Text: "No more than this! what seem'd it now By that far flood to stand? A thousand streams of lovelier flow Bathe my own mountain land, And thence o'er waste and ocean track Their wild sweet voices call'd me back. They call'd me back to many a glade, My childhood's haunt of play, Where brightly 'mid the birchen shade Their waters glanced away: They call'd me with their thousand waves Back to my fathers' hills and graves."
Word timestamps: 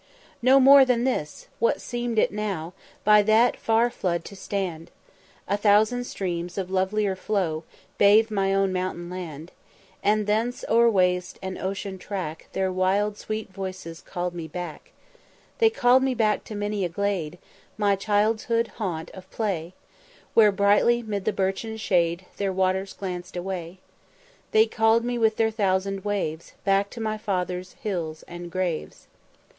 "No 0.41 0.59
more 0.59 0.83
than 0.83 1.03
this! 1.03 1.47
what 1.59 1.79
seem'd 1.79 2.17
it 2.17 2.31
now 2.31 2.73
By 3.03 3.21
that 3.21 3.55
far 3.55 3.91
flood 3.91 4.25
to 4.25 4.35
stand? 4.35 4.89
A 5.47 5.57
thousand 5.57 6.05
streams 6.05 6.57
of 6.57 6.71
lovelier 6.71 7.15
flow 7.15 7.65
Bathe 7.99 8.31
my 8.31 8.51
own 8.51 8.73
mountain 8.73 9.11
land, 9.11 9.51
And 10.01 10.25
thence 10.25 10.65
o'er 10.67 10.89
waste 10.89 11.37
and 11.43 11.55
ocean 11.59 11.99
track 11.99 12.47
Their 12.53 12.71
wild 12.71 13.15
sweet 13.15 13.53
voices 13.53 14.01
call'd 14.01 14.33
me 14.33 14.47
back. 14.47 14.89
They 15.59 15.69
call'd 15.69 16.01
me 16.01 16.15
back 16.15 16.43
to 16.45 16.55
many 16.55 16.83
a 16.83 16.89
glade, 16.89 17.37
My 17.77 17.95
childhood's 17.95 18.69
haunt 18.71 19.11
of 19.11 19.29
play, 19.29 19.75
Where 20.33 20.51
brightly 20.51 21.03
'mid 21.03 21.25
the 21.25 21.31
birchen 21.31 21.77
shade 21.77 22.25
Their 22.37 22.51
waters 22.51 22.93
glanced 22.93 23.37
away: 23.37 23.77
They 24.49 24.65
call'd 24.65 25.05
me 25.05 25.19
with 25.19 25.35
their 25.35 25.51
thousand 25.51 26.03
waves 26.03 26.53
Back 26.65 26.89
to 26.89 26.99
my 26.99 27.19
fathers' 27.19 27.73
hills 27.83 28.23
and 28.23 28.49
graves." 28.51 29.05